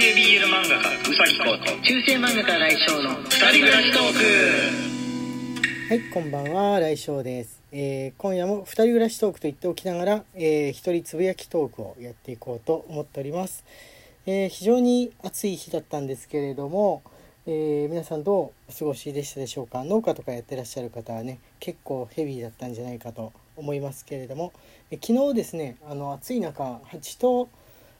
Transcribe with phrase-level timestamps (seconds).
[0.00, 7.62] 系 BL 漫画家うさぎこと中世漫画家来翔の二人暮らしトークはい、こんばんは、来翔です。
[7.72, 13.64] えー今夜も二人暮らしトークと言っておきながら、えー一人つぶやきトークをやっていこうと思っております。
[14.26, 17.02] えー非常に暑い日だったんですけれども、
[17.46, 19.82] えー皆さんどうお過ごしでしたでしょうか？
[19.84, 24.52] 農家とかやってらっしゃる方はね結構ヘビーだったんじゃないかと思いますけれども、
[24.90, 27.48] え昨日ですねあの暑い中蜂と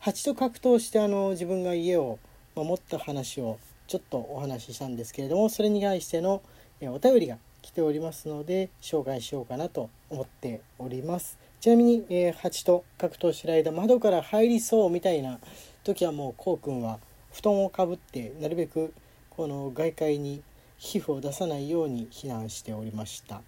[0.00, 2.18] 蜂と格闘してあの自分が家を
[2.54, 6.42] 守った話をちょっとお話ししたんですけれどもそれに対しての
[6.82, 11.38] お便りが来ておりますので紹介しようかなと思っております。
[11.60, 15.38] ちなみに、えー蜂と格闘してる間窓から入りそうみたいな
[15.84, 16.98] 時はもうこうくんは
[17.32, 18.94] 布団をかぶってなるべく
[19.28, 20.42] この外界に
[20.78, 23.42] 皮膚を出さないように避難しておりました。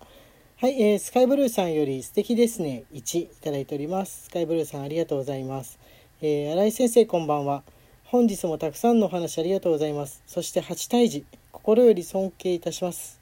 [0.59, 2.84] はい、えースカイブルーさんより素敵ですね。
[2.93, 4.24] 1いただいております。
[4.24, 5.79] スカイブルーさんありがとうございます、
[6.24, 7.64] えー新井先生こんばんは。
[8.04, 10.23] 本日もたくさんのお話ありがとうございます。
[10.24, 13.20] そして8対峙心より尊敬いたします。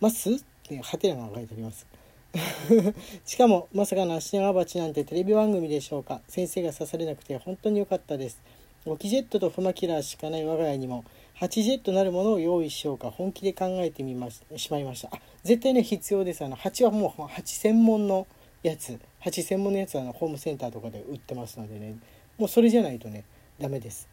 [0.00, 0.32] ます？
[0.32, 1.86] ってハテナが書いてあります。
[3.24, 6.20] しかもまさかの足長鉢なんてテレビ番組でしょうか。
[6.26, 8.42] 先生が刺されなくて本当に良かったです。
[8.86, 11.04] オキジェットとフマキラーしかない我が家にも
[11.38, 15.10] 8ジェットなるものを用意しようか本気で考えてみまししまいました。
[15.12, 16.44] あ絶対ね必要です。
[16.44, 18.26] あの8はもう8専門の
[18.64, 18.98] やつ。
[19.26, 21.96] 8専門のやつはあのホームセンターとかで売ってますのでね。
[22.38, 23.24] もうそれじゃないとね
[23.60, 24.08] ダメです。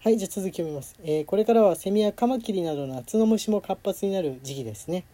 [0.00, 5.04] はいじゃあ続き読みます、えーこれからはセミやカマキリなどの夏の虫も活発になる時期ですね。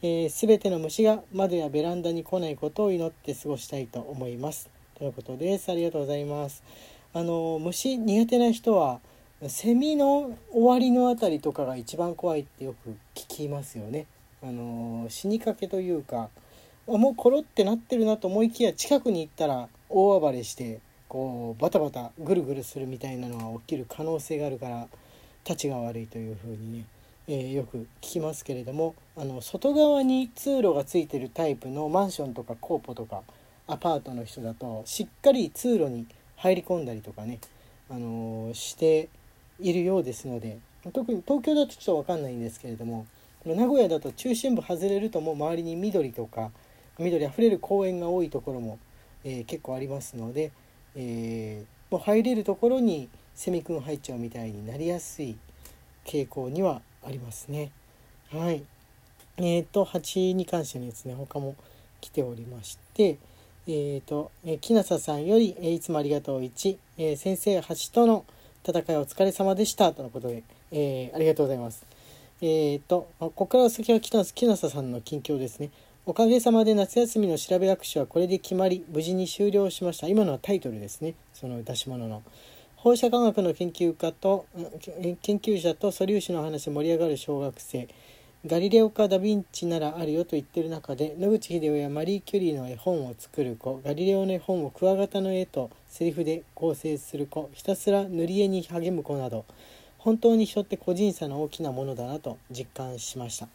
[0.00, 4.70] すべ、えー全ての虫が窓やベランダに来ないことを祈って過ごしたいと思います。
[4.94, 5.70] ということです。
[5.70, 6.62] ありがとうございます。
[7.12, 9.00] あの虫苦手な人は
[9.48, 14.06] セミの終わりのあたりとかが一番怖いってよく聞きますよね。
[14.42, 16.30] あの死にかけというか
[16.92, 24.88] あもうコロってなってるなと思いきや近くに行ったら大暴れしてこうバタバタぐるぐるするみたいなのが起きる可能性があるから
[25.44, 26.84] たちが悪いというふうにね、
[27.28, 33.22] えーよく聞きますけれどもあの外側に通路がついてるタイプのマンションとかコーポとか
[33.66, 37.38] アパートの人だとしっかり通路に入り込んだりとかね、
[37.90, 39.08] あのーして
[39.60, 40.58] いるようですので
[40.92, 43.06] 特に東京だとちょっと分かんないんですけれども
[43.44, 46.50] 名古屋だと中心部外れるともう周りに緑とか
[46.98, 48.78] 緑あふれる公園が多いところも、
[49.24, 50.52] えー結構ありますので、
[50.96, 55.36] えーもう入れるところにセミ君入っちゃうみたいになりやすい
[56.06, 57.70] 傾向にはありますね。
[58.30, 58.62] はい。
[59.36, 61.54] えっ、と8に関してのやつね他も
[62.00, 63.18] 来ておりまして
[63.66, 68.24] えっ、と、えー木下さんより、えーいつもありがとう1、えー先生8との
[68.66, 71.84] 戦いお疲れ様でしたとのことで、えーありがとうございます。
[72.40, 75.70] えっ、とここから先は木下木下さんの近況ですね。
[76.04, 80.08] おかげさまで夏休みの調べ学習はこれで決まり無事に終了しました。
[80.08, 81.14] 今のはタイトルですね。
[81.32, 82.24] その出し物の。
[82.74, 84.44] 放射科学の研究家と
[85.22, 87.86] 研究者と素粒子の話盛り上がる小学生。
[88.44, 93.80] ガリレオかダ・ヴィンチならあるよと言ってる中で野口英世やマリー・キュリーの絵本を作る子。
[93.84, 97.48] ガリレオの絵本をクワガタの絵とセリフで構成する子。
[97.52, 99.44] ひたすら塗り絵に励む子など。
[99.98, 103.46] 本当に人って個人差の大きなものだなと実感しました。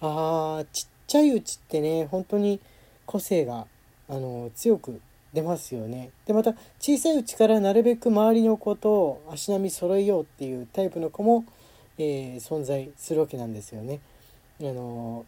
[0.00, 2.58] あーちっちゃいうちってね本当に
[3.04, 3.66] 個性が
[4.08, 4.98] あの強く
[5.34, 11.44] 出ますよねでまた小さいうちからなるべく周りの子と足並み揃えようっていうタイプの子も、
[11.98, 14.00] えー存在するわけなんですよね。
[14.60, 15.26] あの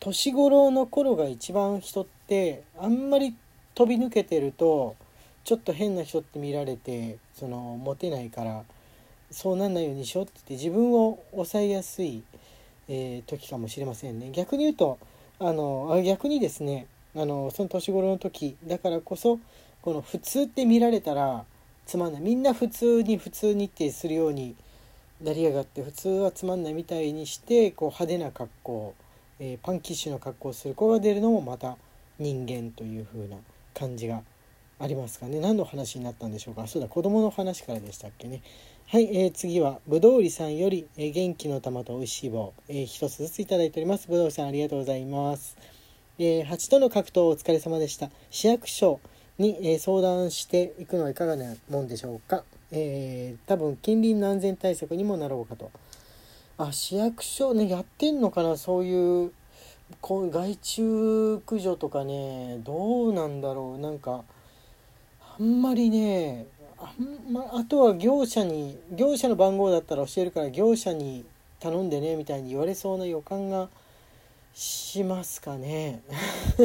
[0.00, 3.36] 年頃の頃が一番人ってあんまり
[3.76, 4.96] 飛び抜けてると
[5.44, 8.64] ちょっと変な人って見られてそのモテないから
[9.30, 12.24] そうなんないようにしようって言って自分を抑えやすい、
[12.88, 14.30] えー時かもしれませんね。
[14.32, 14.98] 逆に言うと
[15.38, 16.86] あの逆にですね
[17.16, 19.38] あのその年頃の時だからこそ
[19.82, 21.44] この普通って見られたら
[21.86, 22.22] つまんない。
[22.22, 24.54] みんな普通に普通にってするように
[25.22, 28.94] なりやがって普通はつまんないみたいにしてこう派手な格好、
[29.38, 30.74] えーパンキッシュな格好をする。
[30.74, 31.76] 子が出るのもまた
[32.18, 33.36] 人間という風な
[33.74, 34.22] 感じが
[34.78, 35.40] ありますかね。
[35.40, 36.66] 何の話になったんでしょうか。
[36.66, 36.88] そうだ。
[36.88, 38.42] 子供の話からでしたっけね。
[38.94, 44.06] はい、えー次はぶどうりさんより、えー元気の玉と美味しい棒、えー一つずついただいております。
[44.06, 45.56] ぶどうりさんありがとうございます。
[46.20, 48.08] えー、蜂との格闘お疲れ様でした。
[48.30, 49.00] 市役所
[49.36, 55.72] に、えー相談していくのはいかがなもんでしょうか、えー多分近隣の安全対策にもなろうかと。
[56.58, 58.56] あ市役所ねやってんのかな？
[58.56, 59.32] そういう
[60.00, 63.80] こう害虫駆除とかねどうなんだろう。
[63.80, 64.22] なんか
[65.36, 66.46] あんまりね
[67.30, 71.24] まあとは業者に業者の番号だったら教えるから業者に
[71.60, 73.68] 頼んでねみたいに言われそうな予感が
[74.54, 76.02] しますかね。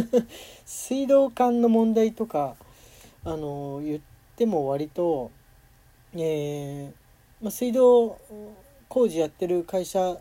[0.66, 2.56] 水道管の問題とか
[3.24, 4.00] あの言っ
[4.36, 5.32] ても割と、
[6.16, 8.18] えーまあ、水道
[8.88, 10.18] 工事やってる会社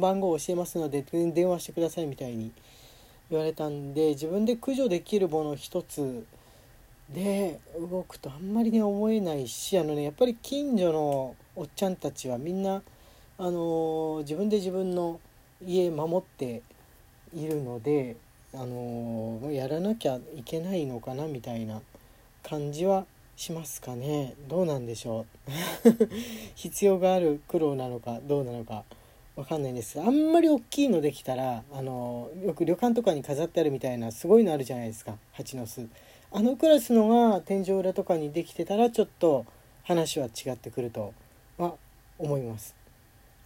[0.00, 2.52] 番号を教えますので電話してくださいみたいに
[3.30, 6.24] 言われたんで自分で駆除できるもの一つ
[7.12, 12.82] で動くとあんまりね思えないしあのねやっぱり近所のおっちゃんたちはみんな
[13.40, 15.20] あの、自分で自分の
[15.64, 16.62] 家守って
[17.32, 18.16] いるので
[18.52, 21.80] あのー、やらなきゃいけないのかなみたいな
[22.42, 23.04] 感じは
[23.36, 24.34] しますかね。
[24.48, 26.06] どうなんでしょう。
[26.56, 28.84] 必要がある苦労なのかどうなのか
[29.36, 30.00] わかんないんです。
[30.00, 35.16] あんまり大きいのできたらあのよく旅館とかに飾ってあるみたいなすごいのあるじゃないですか。
[35.32, 35.88] 蜂の巣。
[36.30, 39.46] あのクラスのが天井裏とかにできてたらちょっと
[39.84, 41.14] 話は違ってくると
[41.56, 41.74] は
[42.18, 42.74] 思います。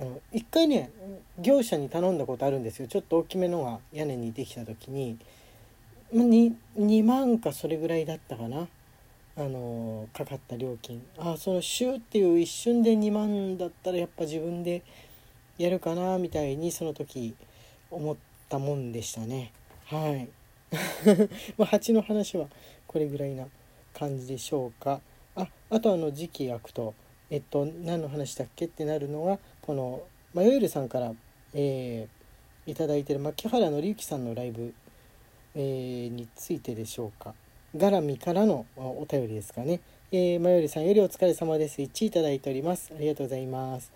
[0.01, 0.91] あの一回ね
[1.39, 2.89] 業者に頼んだことあるんですよ。
[2.89, 5.19] ちょっと大きめのが屋根にできた時に。
[6.13, 8.69] 2, 2万かそれぐらいだったかな。
[9.35, 11.03] あのかかった料金。
[11.17, 14.83] あそのシューっていう一瞬で2万だったらやっぱ自分で
[15.57, 17.35] やるかなみたいにその時
[17.91, 18.17] 思っ
[18.49, 19.53] たもんでしたね。
[19.87, 20.29] はい。
[21.59, 22.49] まあ蜂の話は
[22.87, 23.47] これぐらいな
[23.93, 25.01] 感じでしょうか。
[25.35, 26.95] ああとあの時期焼くと
[27.31, 30.03] えっと何の話だっけってなるのがこの
[30.35, 31.13] マヨエルさんから、
[31.55, 34.75] えー、いただいてる牧原紀之さんのライブ、
[35.55, 37.35] えー、についてでしょうか。
[37.77, 39.81] 絡みからのお便りですかね、
[40.11, 41.81] えー、マヨエルさんよりお疲れ様です。
[41.81, 42.93] 1いただいております。
[42.95, 43.93] ありがとうございます。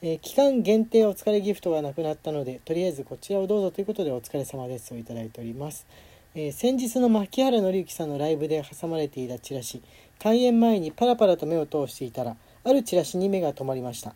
[0.00, 5.86] えー、期間限定お疲れギフトがなくなったのでとりあえずこちらをどうぞということでお疲れ様ですをいただいております、
[6.34, 9.82] えー、先日の牧原紀之さんのライブで挟まれていたチラシ
[10.22, 14.14] 開演前にパラパラと目を通していたらあるチラシに目が止まりました。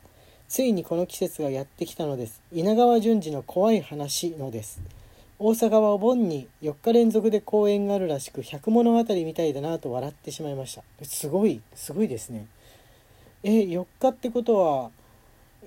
[0.49, 2.43] ついにこの季節がやってきたのです。
[2.53, 4.83] 稲川淳二の怖い話のです。
[5.39, 10.85] 大阪はお盆に4日連続で公演があるらしく百物語みたいだなと笑ってしまいました。
[11.05, 12.47] すごいすごいですね。
[13.43, 14.91] え4日ってことは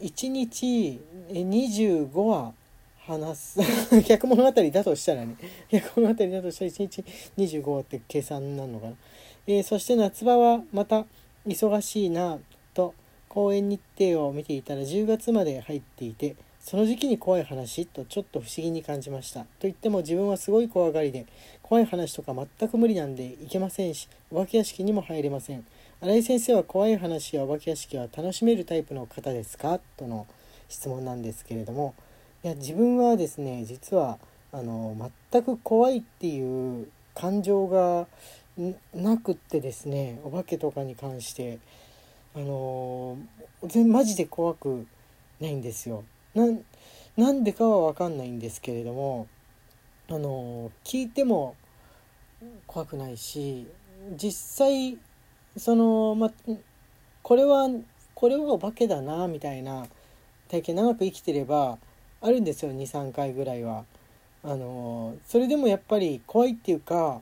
[0.01, 2.53] 1日25話
[3.06, 3.60] 話す。
[3.92, 5.36] 100物語だとしたらね。
[5.72, 7.04] 100物語だとしたら1日
[7.38, 8.94] 25って計算なのかな、
[9.48, 11.06] えー、そして夏場はまた
[11.48, 12.40] 忙しいな
[12.74, 12.94] と
[13.30, 19.42] 公演日程を見ていたら10月まで入っていてその時期に怖い話とちょっと不思議に感じました。
[19.42, 21.28] と言っても自分はすごい怖がりで
[21.62, 25.63] 怖い話とか全く無理なんで行けませんしお化け屋敷にも入れません。
[26.01, 29.80] 新井先生は怖い話やお化け屋敷は楽しめるタイプの方ですか？
[29.96, 30.25] との
[30.68, 31.94] 質問なんですけれども
[32.45, 34.19] いや自分はですね実は
[34.51, 34.95] あの
[35.31, 38.06] 全く怖いっていう感情が
[38.94, 41.57] なくってですねお化けとかに関して
[42.36, 43.18] あの
[43.63, 44.86] 全マジで怖く
[45.42, 46.03] ないんですよ。
[46.36, 49.27] なんでかは分かんないんですけれども
[50.07, 51.56] あの聞いても
[52.68, 53.65] 怖くないし
[54.12, 55.00] 実際
[55.57, 56.30] そのま
[57.24, 57.69] これは
[58.13, 59.88] これはお化けだなみたいな
[60.48, 61.80] 体験長く生きてれば
[62.21, 63.85] あるんですよ23回ぐらいは。
[64.44, 67.19] あのそれでもやっぱり怖いっていうか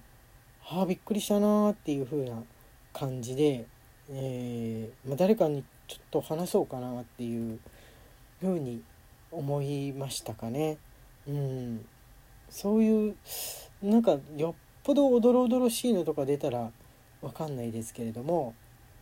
[0.70, 2.44] ああびっくりしたなっていう風な
[2.92, 3.66] 感じで、
[4.10, 7.60] えー、まあ、誰かにちょっと話そうかなっていう
[8.42, 8.82] 風に
[9.32, 10.78] 思いましたかね。
[11.28, 11.86] うん、
[12.50, 13.16] そういう
[13.82, 14.54] なんかよっ
[14.84, 16.72] ぽどおどろおどろしいのとか出たら
[17.22, 18.54] わかんないですけれども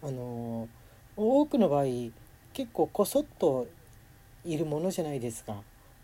[0.04, 0.70] あの
[1.18, 1.86] 多くの場合
[2.54, 3.68] 結構こそっと
[4.46, 5.56] いるものじゃないですか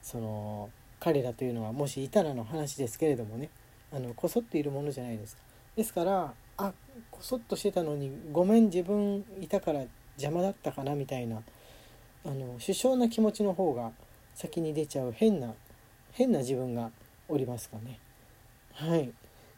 [0.07, 0.69] その
[1.01, 3.49] 彼らというのはもしいたらの話ですけれどもね
[3.91, 5.41] あのこそっといるものじゃないですか。
[5.75, 6.73] ですからあ
[7.11, 9.81] こそっとしてたのにごめん自分いたから
[10.15, 11.41] 邪魔だったかなみたいな
[12.25, 13.91] あの首相な気持ちの方が
[14.33, 15.53] 先に出ちゃう変な
[16.13, 16.89] 変な自分が
[17.27, 17.99] おりますかね。
[18.73, 19.11] はい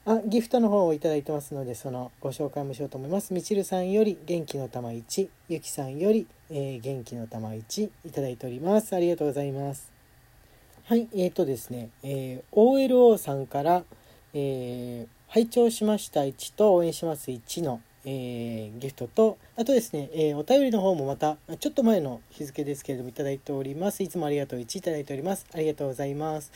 [0.05, 9.98] あギフトの方をいただいてますのでそのご紹介もしようと思いますみちるさんより元気の玉1ゆきさんより、えー、元気の玉1いただいておりますありがとうございます
[10.89, 13.83] はいえーとですね、えー、OLO さんから、
[14.33, 24.01] えー、拝聴しました1と応援します1のえー、ギフトと、あとですね、えー、お便りの方もまた、ちょっと前の日付ですけれども、いただいております。
[24.01, 25.45] いつもありがとう1いただいております。
[25.53, 26.51] ありがとうございます。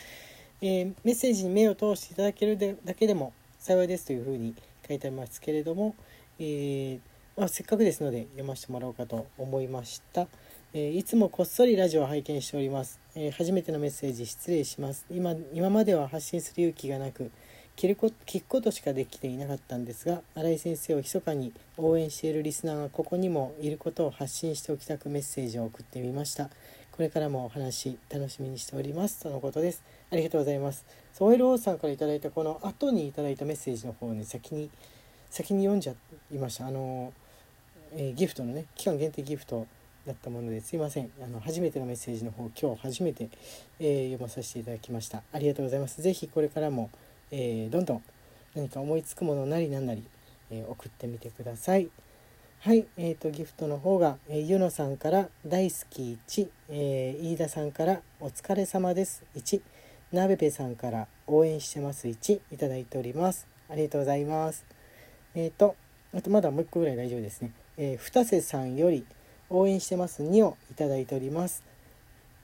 [0.62, 4.56] えー、メッセージに目を通していただけるだけでも、幸いですというふうに
[4.88, 5.94] 書いてありますけれども、
[6.40, 7.00] えー、
[7.38, 10.28] まあ、せっかくですので読ませてもらおうかと思いました。
[10.76, 13.00] え、いつもこっそりラジオを拝見しております。
[13.14, 15.06] え、初めてのメッセージ失礼します。
[15.12, 17.30] 今今までは発信する勇気がなく
[17.78, 26.50] 聞くことしかできていなかったんですが新井先生を密かに応援しているリスナーがここにもいることを発信しておきたくメッセージを送ってみました。
[26.92, 29.84] これからもお話楽しみにしておりますとのことです。
[30.12, 30.88] ありがとうございます。
[31.14, 34.72] ソエルオーさんから頂いたこの後に頂いたメッセージの方を先に
[35.30, 35.94] 先に読んじゃ
[36.32, 37.14] いましたあの、
[37.92, 39.68] えー、ギフトのね期間限定ギフト
[40.06, 41.12] だったものですいません。
[41.24, 43.30] あの初めてのメッセージの方今日初めて、
[43.80, 45.24] えー、読まさせていただきました。
[45.32, 46.02] ありがとうございます。
[46.02, 46.90] 是非これからも、
[47.32, 48.04] えー、どんどん
[48.54, 50.04] 何か思いつくものなりなんなり、
[50.52, 51.90] えー、送ってみてください。
[52.60, 59.24] はい、えーと、ギフトの方が、えー、ゆのさんから大好き1、えー、飯田さんからお疲れ様です。
[59.36, 59.62] 1
[60.12, 62.08] なべべさんから応援してます。
[62.08, 63.48] 1いただいております。
[63.70, 64.66] ありがとうございます。
[65.36, 65.76] えっ、ー、と
[66.14, 69.06] あとまだもう1個ぐらい大丈夫ですね、えー、二瀬さんより
[69.50, 71.64] 応援してます2をいただいております、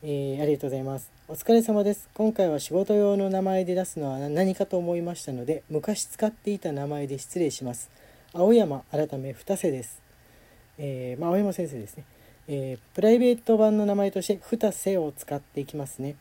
[0.04, 1.12] えー、ありがとうございます。
[1.28, 2.10] お疲れ様です。
[2.14, 7.90] 今回は仕事用の名前で出すのは何かと思いましたので昔使っていた名前で失礼します。
[8.34, 10.10] 青山改め二瀬です。
[10.80, 12.06] えー、まあ、青山先生ですね、
[12.48, 16.16] えー、プライベート版の名前として二瀬を使っていきますね、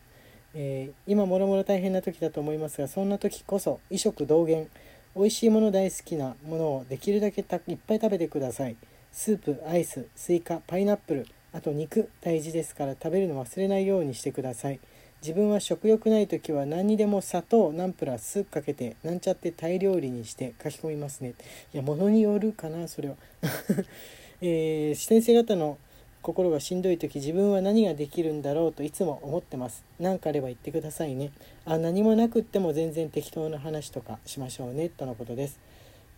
[0.53, 4.69] えー、今もろもろ大変な時だと思いますがそんな時こそ異色同源
[5.15, 8.75] 美味しいもの大好きなものをできるだけたいっぱい食べてください。
[9.11, 14.79] スープアイススイカパイナップルあと肉大事ですから食べるの忘れないようにしてください。
[15.21, 21.33] 自分は食欲ない時は何にでも砂糖ナンプラー酢かけてなんちゃってタイ料理にして書き込みますね。
[21.73, 23.15] いや物によるかなそれは。
[24.41, 25.77] えー、先生方の
[26.21, 29.83] 心がしんどい時自分は何ができるんだろうといつも思ってます。
[29.99, 31.31] 何かあれば言ってくださいね。
[31.65, 35.59] あ何もなくっても全然適当な話とかしましょうねとのことです。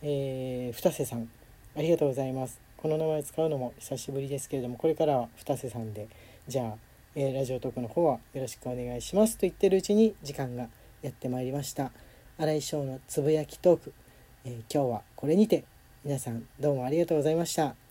[0.03, 1.29] えー、二瀬さん
[1.75, 2.71] ありがとうございます。
[2.81, 6.07] この名前使うのも久しぶりですけれどもこれからは二瀬さんで
[6.47, 6.73] じゃあ、
[7.15, 10.67] えー、ラジオトークの方はよろしくお願いしますと言ってるうちに時間が
[11.03, 11.91] やってまいりました
[12.39, 13.93] 新井翔のつぶやきトーク、
[14.45, 15.63] えー、今日はこれにて
[16.03, 17.90] 皆さんどうもありがとうございました。